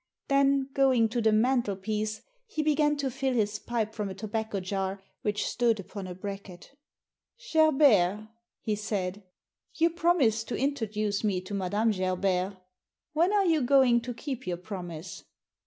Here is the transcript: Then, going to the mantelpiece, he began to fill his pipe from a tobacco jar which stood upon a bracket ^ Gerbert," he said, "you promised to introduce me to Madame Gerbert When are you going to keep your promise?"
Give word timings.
Then, 0.29 0.69
going 0.73 1.09
to 1.09 1.21
the 1.21 1.31
mantelpiece, 1.31 2.23
he 2.47 2.63
began 2.63 2.97
to 2.97 3.11
fill 3.11 3.35
his 3.35 3.59
pipe 3.59 3.93
from 3.93 4.09
a 4.09 4.15
tobacco 4.15 4.59
jar 4.59 4.99
which 5.21 5.45
stood 5.45 5.79
upon 5.79 6.07
a 6.07 6.15
bracket 6.15 6.71
^ 7.39 7.53
Gerbert," 7.53 8.27
he 8.61 8.75
said, 8.75 9.21
"you 9.75 9.91
promised 9.91 10.47
to 10.47 10.57
introduce 10.57 11.23
me 11.23 11.39
to 11.41 11.53
Madame 11.53 11.91
Gerbert 11.91 12.57
When 13.13 13.31
are 13.31 13.45
you 13.45 13.61
going 13.61 14.01
to 14.01 14.13
keep 14.15 14.47
your 14.47 14.57
promise?" 14.57 15.23